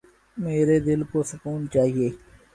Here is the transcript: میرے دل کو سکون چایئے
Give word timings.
میرے 0.37 0.77
دل 0.87 1.01
کو 1.11 1.19
سکون 1.29 1.59
چایئے 1.73 2.09